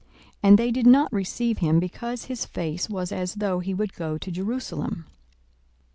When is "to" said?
4.17-4.31